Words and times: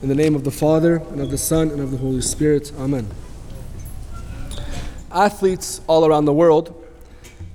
In 0.00 0.08
the 0.08 0.14
name 0.14 0.36
of 0.36 0.44
the 0.44 0.52
Father, 0.52 0.98
and 1.10 1.20
of 1.20 1.32
the 1.32 1.38
Son, 1.38 1.70
and 1.72 1.80
of 1.80 1.90
the 1.90 1.96
Holy 1.96 2.20
Spirit. 2.20 2.70
Amen. 2.78 3.08
Athletes 5.10 5.80
all 5.88 6.06
around 6.06 6.24
the 6.24 6.32
world 6.32 6.72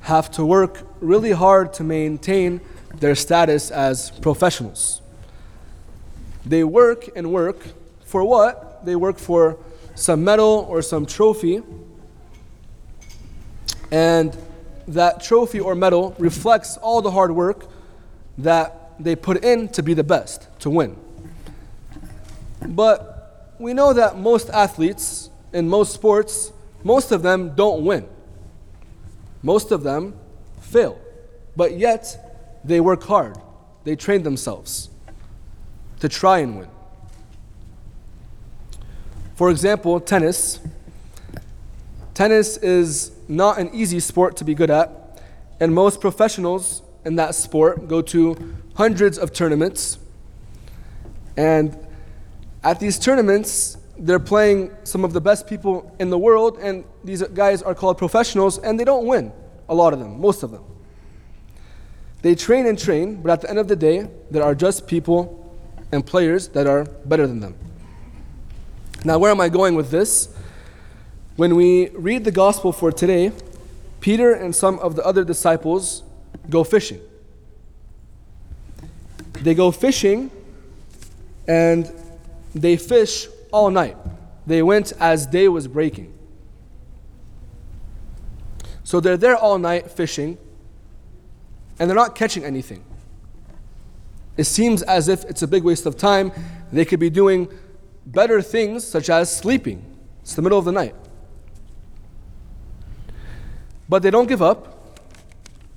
have 0.01 0.29
to 0.31 0.45
work 0.45 0.85
really 0.99 1.31
hard 1.31 1.71
to 1.75 1.85
maintain 1.85 2.59
their 2.99 3.15
status 3.15 3.71
as 3.71 4.11
professionals. 4.11 5.01
They 6.45 6.65
work 6.65 7.08
and 7.15 7.31
work 7.31 7.65
for 8.03 8.26
what? 8.26 8.85
They 8.85 8.97
work 8.97 9.19
for 9.19 9.57
some 9.96 10.25
medal 10.25 10.65
or 10.67 10.81
some 10.81 11.05
trophy. 11.05 11.62
And 13.89 14.37
that 14.89 15.23
trophy 15.23 15.62
or 15.62 15.75
medal 15.75 16.13
reflects 16.20 16.75
all 16.75 17.02
the 17.02 17.12
hard 17.12 17.31
work 17.31 17.67
that 18.38 18.91
they 18.99 19.16
put 19.16 19.45
in 19.45 19.70
to 19.70 19.81
be 19.81 19.94
the 19.94 20.03
best, 20.03 20.49
to 20.59 20.70
win. 20.70 20.98
But 22.67 23.55
we 23.59 23.73
know 23.73 23.94
that 23.94 24.17
most 24.17 24.49
athletes 24.49 25.30
in 25.52 25.70
most 25.70 25.94
sports, 25.94 26.52
most 26.84 27.12
of 27.12 27.21
them 27.21 27.55
don't 27.55 27.85
win. 27.85 28.08
Most 29.41 29.71
of 29.71 29.84
them 29.84 30.16
fail. 30.62 30.99
But 31.55 31.77
yet, 31.77 32.62
they 32.63 32.80
work 32.80 33.04
hard. 33.04 33.38
They 33.84 33.95
train 33.95 34.23
themselves 34.23 34.90
to 35.99 36.09
try 36.09 36.40
and 36.40 36.57
win. 36.59 36.70
For 39.35 39.49
example, 39.49 39.99
tennis. 39.99 40.59
Tennis 42.13 42.57
is 42.57 43.12
not 43.27 43.57
an 43.57 43.70
easy 43.73 43.99
sport 43.99 44.38
to 44.38 44.43
be 44.43 44.54
good 44.54 44.70
at, 44.70 45.21
and 45.59 45.73
most 45.73 45.99
professionals 45.99 46.82
in 47.05 47.16
that 47.16 47.35
sport 47.35 47.88
go 47.88 48.02
to 48.02 48.55
hundreds 48.76 49.18
of 49.18 49.34
tournaments. 49.34 49.98
And 51.35 51.76
at 52.63 52.80
these 52.80 52.98
tournaments, 52.98 53.77
they're 53.98 54.20
playing 54.20 54.71
some 54.84 55.04
of 55.04 55.13
the 55.13 55.21
best 55.21 55.48
people 55.48 55.96
in 55.99 56.10
the 56.10 56.18
world, 56.18 56.57
and 56.60 56.84
these 57.04 57.21
guys 57.21 57.62
are 57.62 57.76
called 57.76 57.98
professionals, 57.98 58.57
and 58.57 58.79
they 58.79 58.85
don't 58.85 59.05
win, 59.05 59.32
a 59.70 59.76
lot 59.76 59.93
of 59.93 59.99
them, 59.99 60.20
most 60.20 60.43
of 60.43 60.51
them. 60.51 60.63
They 62.21 62.35
train 62.35 62.65
and 62.65 62.79
train, 62.79 63.21
but 63.21 63.32
at 63.32 63.41
the 63.41 63.49
end 63.49 63.60
of 63.60 63.68
the 63.68 63.76
day, 63.76 64.07
there 64.31 64.43
are 64.43 64.55
just 64.55 64.88
people 64.88 65.55
and 65.91 66.05
players 66.05 66.47
that 66.49 66.65
are 66.65 66.85
better 67.05 67.27
than 67.27 67.39
them. 67.39 67.55
Now, 69.03 69.19
where 69.19 69.31
am 69.31 69.41
I 69.41 69.49
going 69.49 69.75
with 69.75 69.91
this? 69.91 70.33
When 71.35 71.55
we 71.55 71.89
read 71.89 72.23
the 72.23 72.31
gospel 72.31 72.71
for 72.71 72.91
today, 72.91 73.31
Peter 73.99 74.33
and 74.33 74.55
some 74.55 74.79
of 74.79 74.95
the 74.95 75.05
other 75.05 75.23
disciples 75.23 76.03
go 76.49 76.63
fishing. 76.63 77.01
They 79.41 79.53
go 79.53 79.71
fishing 79.71 80.31
and 81.47 81.91
they 82.53 82.77
fish 82.77 83.27
all 83.51 83.69
night. 83.69 83.97
They 84.45 84.61
went 84.61 84.93
as 84.99 85.25
day 85.25 85.47
was 85.47 85.67
breaking. 85.67 86.13
So 88.83 88.99
they're 88.99 89.17
there 89.17 89.35
all 89.35 89.57
night 89.57 89.89
fishing 89.89 90.37
and 91.79 91.89
they're 91.89 91.95
not 91.95 92.15
catching 92.15 92.43
anything. 92.43 92.83
It 94.37 94.45
seems 94.45 94.81
as 94.83 95.07
if 95.07 95.23
it's 95.25 95.41
a 95.41 95.47
big 95.47 95.63
waste 95.63 95.85
of 95.85 95.97
time. 95.97 96.31
They 96.71 96.85
could 96.85 96.99
be 96.99 97.09
doing 97.09 97.47
better 98.05 98.41
things, 98.41 98.83
such 98.83 99.09
as 99.09 99.33
sleeping. 99.35 99.83
It's 100.21 100.33
the 100.35 100.41
middle 100.41 100.57
of 100.57 100.65
the 100.65 100.71
night. 100.71 100.95
But 103.88 104.01
they 104.01 104.09
don't 104.09 104.27
give 104.27 104.41
up, 104.41 104.99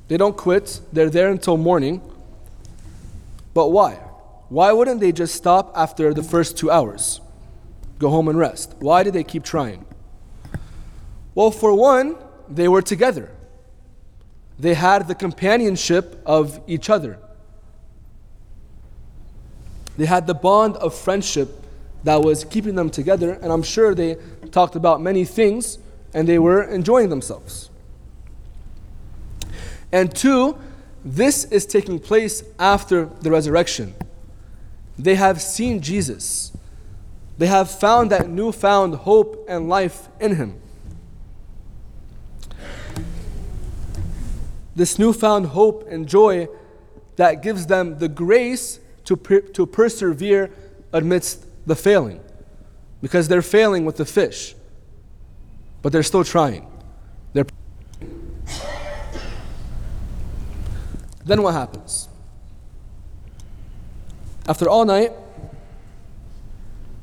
they 0.08 0.16
don't 0.16 0.36
quit. 0.36 0.80
They're 0.92 1.10
there 1.10 1.30
until 1.30 1.56
morning. 1.56 2.00
But 3.52 3.68
why? 3.68 3.98
Why 4.48 4.72
wouldn't 4.72 5.00
they 5.00 5.12
just 5.12 5.34
stop 5.34 5.72
after 5.74 6.14
the 6.14 6.22
first 6.22 6.56
two 6.56 6.70
hours? 6.70 7.20
Go 7.98 8.10
home 8.10 8.28
and 8.28 8.38
rest. 8.38 8.74
Why 8.78 9.02
did 9.02 9.14
they 9.14 9.24
keep 9.24 9.42
trying? 9.42 9.84
Well, 11.34 11.50
for 11.50 11.74
one, 11.74 12.16
they 12.48 12.68
were 12.68 12.82
together. 12.82 13.30
They 14.58 14.74
had 14.74 15.08
the 15.08 15.14
companionship 15.14 16.22
of 16.24 16.60
each 16.66 16.88
other. 16.88 17.18
They 19.96 20.06
had 20.06 20.26
the 20.26 20.34
bond 20.34 20.76
of 20.76 20.94
friendship 20.94 21.62
that 22.04 22.22
was 22.22 22.44
keeping 22.44 22.74
them 22.74 22.90
together, 22.90 23.32
and 23.32 23.52
I'm 23.52 23.62
sure 23.62 23.94
they 23.94 24.16
talked 24.52 24.76
about 24.76 25.00
many 25.00 25.24
things 25.24 25.78
and 26.14 26.26
they 26.26 26.38
were 26.38 26.62
enjoying 26.62 27.08
themselves. 27.08 27.68
And 29.92 30.14
two, 30.14 30.58
this 31.04 31.44
is 31.44 31.66
taking 31.66 31.98
place 31.98 32.42
after 32.58 33.06
the 33.20 33.30
resurrection. 33.30 33.94
They 34.98 35.14
have 35.14 35.40
seen 35.40 35.80
Jesus. 35.80 36.52
They 37.38 37.46
have 37.46 37.70
found 37.70 38.10
that 38.10 38.28
newfound 38.28 38.94
hope 38.94 39.44
and 39.48 39.68
life 39.68 40.08
in 40.20 40.36
him. 40.36 40.60
This 44.74 44.98
newfound 44.98 45.46
hope 45.46 45.86
and 45.90 46.06
joy 46.06 46.48
that 47.16 47.42
gives 47.42 47.66
them 47.66 47.98
the 47.98 48.08
grace 48.08 48.78
to, 49.04 49.16
per- 49.16 49.40
to 49.40 49.66
persevere 49.66 50.50
amidst 50.92 51.46
the 51.66 51.76
failing. 51.76 52.20
Because 53.00 53.28
they're 53.28 53.42
failing 53.42 53.84
with 53.84 53.96
the 53.96 54.04
fish, 54.04 54.54
but 55.82 55.92
they're 55.92 56.02
still 56.02 56.24
trying. 56.24 56.66
They're 57.32 57.46
Then 61.24 61.42
what 61.42 61.54
happens? 61.54 62.08
After 64.48 64.68
all 64.68 64.84
night, 64.84 65.12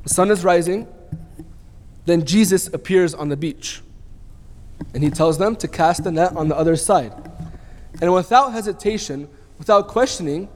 the 0.04 0.10
sun 0.10 0.32
is 0.32 0.44
rising, 0.44 0.88
then 2.06 2.26
Jesus 2.26 2.68
appears 2.68 3.14
on 3.14 3.30
the 3.30 3.38
beach. 3.38 3.82
And 4.94 5.04
he 5.04 5.10
tells 5.10 5.38
them 5.38 5.56
to 5.58 5.68
cast 5.68 6.04
the 6.04 6.12
net 6.12 6.36
on 6.36 6.48
the 6.48 6.56
other 6.56 6.76
side. 6.76 7.14
And 8.02 8.14
without 8.14 8.52
hesitation, 8.52 9.30
without 9.58 9.88
questioning, 9.88 10.50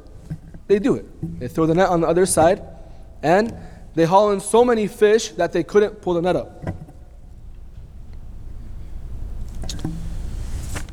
they 0.67 0.79
do 0.79 0.95
it. 0.95 1.39
They 1.39 1.47
throw 1.47 1.65
the 1.65 1.75
net 1.75 1.89
on 1.89 2.01
the 2.01 2.07
other 2.07 2.25
side, 2.25 2.61
and 3.23 3.53
they 3.95 4.05
haul 4.05 4.31
in 4.31 4.39
so 4.39 4.65
many 4.65 4.87
fish 4.87 5.29
that 5.31 5.53
they 5.53 5.63
couldn't 5.63 6.01
pull 6.01 6.13
the 6.13 6.21
net 6.21 6.35
up. 6.35 6.65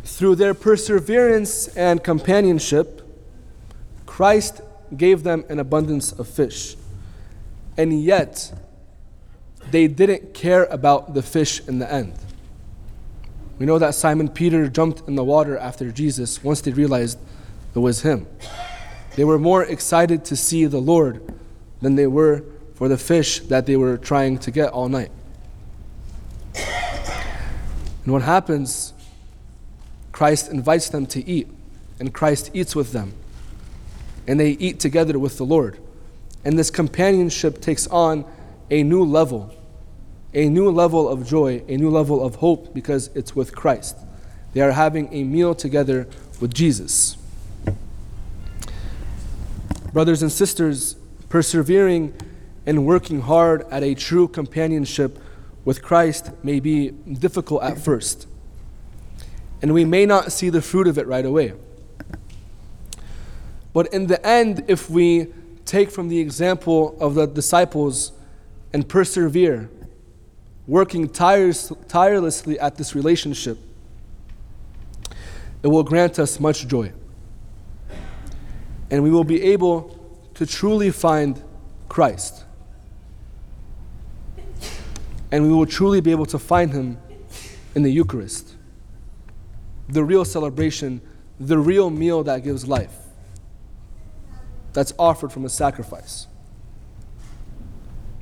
Through 0.05 0.37
their 0.37 0.55
perseverance 0.55 1.69
and 1.69 2.03
companionship, 2.05 3.03
Christ 4.07 4.61
gave 4.97 5.23
them 5.23 5.45
an 5.49 5.59
abundance 5.59 6.13
of 6.13 6.29
fish. 6.29 6.77
And 7.77 8.03
yet, 8.03 8.53
they 9.71 9.89
didn't 9.89 10.35
care 10.35 10.65
about 10.65 11.15
the 11.15 11.23
fish 11.23 11.61
in 11.67 11.79
the 11.79 11.93
end. 11.93 12.15
We 13.59 13.67
know 13.67 13.79
that 13.79 13.95
Simon 13.95 14.29
Peter 14.29 14.69
jumped 14.69 15.07
in 15.09 15.15
the 15.15 15.25
water 15.25 15.57
after 15.57 15.91
Jesus 15.91 16.43
once 16.43 16.61
they 16.61 16.73
realized 16.73 17.19
it 17.75 17.79
was 17.79 18.03
him. 18.03 18.27
They 19.17 19.25
were 19.25 19.39
more 19.39 19.63
excited 19.65 20.25
to 20.27 20.37
see 20.37 20.67
the 20.67 20.81
Lord 20.81 21.23
than 21.81 21.95
they 21.95 22.07
were 22.07 22.45
for 22.75 22.89
the 22.89 22.99
fish 22.99 23.41
that 23.41 23.67
they 23.67 23.77
were 23.77 23.97
trying 23.97 24.39
to 24.39 24.51
get 24.51 24.71
all 24.71 24.89
night. 24.89 25.11
And 28.05 28.13
what 28.13 28.23
happens 28.23 28.93
Christ 30.15 30.49
invites 30.53 30.91
them 30.91 31.07
to 31.07 31.29
eat, 31.29 31.49
and 31.99 32.15
Christ 32.15 32.49
eats 32.55 32.77
with 32.77 32.93
them. 32.93 33.15
And 34.27 34.41
they 34.41 34.51
eat 34.53 34.81
together 34.81 35.19
with 35.19 35.39
the 35.39 35.45
Lord. 35.45 35.79
And 36.45 36.59
this 36.59 36.71
companionship 36.71 37.61
takes 37.61 37.87
on 37.89 38.25
a 38.71 38.83
new 38.83 39.05
level, 39.05 39.55
a 40.33 40.49
new 40.49 40.71
level 40.71 41.09
of 41.09 41.27
joy, 41.27 41.63
a 41.69 41.77
new 41.77 41.91
level 41.91 42.25
of 42.25 42.37
hope 42.37 42.75
because 42.75 43.09
it's 43.15 43.37
with 43.37 43.55
Christ. 43.55 43.97
They 44.53 44.61
are 44.61 44.73
having 44.73 45.13
a 45.13 45.25
meal 45.25 45.55
together 45.55 46.07
with 46.41 46.55
Jesus. 46.55 47.17
Brothers 49.93 50.23
and 50.23 50.33
sisters, 50.33 50.97
persevering 51.29 52.15
and 52.67 52.87
working 52.87 53.21
hard 53.21 53.67
at 53.71 53.83
a 53.83 53.95
true 53.95 54.29
companionship 54.29 55.19
with 55.65 55.83
Christ 55.83 56.31
may 56.43 56.61
be 56.61 56.91
difficult 56.91 57.63
at 57.63 57.79
first 57.79 58.27
and 59.65 59.73
we 59.73 59.87
may 59.87 60.05
not 60.05 60.31
see 60.31 60.51
the 60.51 60.61
fruit 60.61 60.87
of 60.87 60.99
it 60.99 61.07
right 61.07 61.25
away. 61.25 61.55
But 63.75 63.93
in 63.93 64.07
the 64.07 64.25
end, 64.27 64.65
if 64.69 64.89
we 64.89 65.27
take 65.67 65.91
from 65.91 66.09
the 66.09 66.19
example 66.19 66.97
of 66.99 67.15
the 67.15 67.27
disciples 67.27 68.13
and 68.73 68.89
persevere, 68.89 69.69
working 70.67 71.11
tires, 71.11 71.71
tirelessly 71.89 72.59
at 72.59 72.77
this 72.77 72.95
relationship, 72.95 73.59
it 75.63 75.69
will 75.69 75.83
grant 75.83 76.19
us 76.19 76.41
much 76.41 76.67
joy. 76.67 76.91
And 78.91 79.03
we 79.03 79.11
will 79.11 79.25
be 79.25 79.43
able 79.43 80.01
to 80.35 80.47
truly 80.47 80.91
find 80.91 81.43
Christ. 81.91 82.45
And 85.31 85.47
we 85.47 85.53
will 85.53 85.67
truly 85.67 86.01
be 86.01 86.11
able 86.11 86.27
to 86.27 86.39
find 86.39 86.73
Him 86.73 86.97
in 87.75 87.83
the 87.83 87.91
Eucharist 87.91 88.55
the 89.89 90.03
real 90.03 90.25
celebration, 90.25 91.01
the 91.39 91.59
real 91.59 91.91
meal 91.91 92.23
that 92.25 92.43
gives 92.43 92.67
life, 92.67 92.97
that's 94.75 94.93
offered 94.99 95.33
from 95.33 95.45
a 95.45 95.49
sacrifice. 95.49 96.27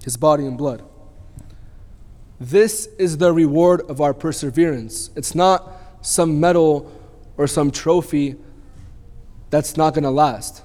his 0.04 0.16
body 0.16 0.44
and 0.46 0.58
blood. 0.58 0.82
This 2.40 2.88
is 2.99 3.19
the 3.19 3.32
reward 3.32 3.82
of 3.82 4.00
our 4.00 4.12
perseverance. 4.12 5.10
It's 5.14 5.34
not 5.34 5.72
some 6.00 6.40
medal 6.40 6.90
or 7.37 7.46
some 7.46 7.70
trophy 7.70 8.37
that's 9.50 9.76
not 9.76 9.94
going 9.94 10.04
to 10.04 10.10
last, 10.10 10.62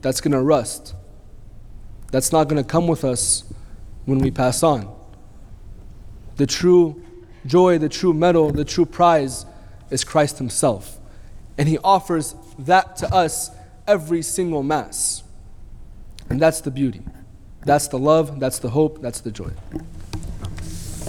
that's 0.00 0.20
going 0.20 0.32
to 0.32 0.40
rust, 0.42 0.94
that's 2.10 2.32
not 2.32 2.48
going 2.48 2.60
to 2.62 2.68
come 2.68 2.88
with 2.88 3.04
us 3.04 3.44
when 4.06 4.18
we 4.18 4.30
pass 4.30 4.62
on. 4.62 4.92
The 6.36 6.46
true 6.46 7.00
joy, 7.46 7.78
the 7.78 7.88
true 7.88 8.12
medal, 8.12 8.50
the 8.50 8.64
true 8.64 8.86
prize 8.86 9.46
is 9.90 10.02
Christ 10.04 10.38
Himself. 10.38 10.98
And 11.56 11.68
He 11.68 11.78
offers 11.78 12.34
that 12.58 12.96
to 12.96 13.14
us 13.14 13.50
every 13.86 14.22
single 14.22 14.62
Mass. 14.62 15.22
And 16.30 16.40
that's 16.40 16.60
the 16.60 16.70
beauty. 16.70 17.02
That's 17.64 17.88
the 17.88 17.98
love, 17.98 18.40
that's 18.40 18.58
the 18.58 18.70
hope, 18.70 19.02
that's 19.02 19.20
the 19.20 19.30
joy. 19.30 19.50